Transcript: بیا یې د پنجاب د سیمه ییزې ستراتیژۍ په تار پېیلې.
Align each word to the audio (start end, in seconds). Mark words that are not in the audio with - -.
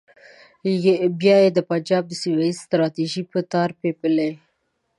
بیا 1.19 1.37
یې 1.43 1.49
د 1.53 1.59
پنجاب 1.69 2.03
د 2.07 2.11
سیمه 2.21 2.39
ییزې 2.47 2.61
ستراتیژۍ 2.65 3.23
په 3.31 3.39
تار 3.51 3.69
پېیلې. 3.79 4.31